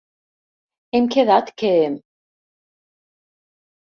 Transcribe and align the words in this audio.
Hem 0.99 1.09
quedat 1.15 1.51
que... 1.63 1.73